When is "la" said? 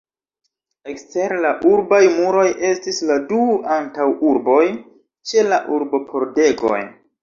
1.43-1.51, 3.11-3.21, 5.55-5.65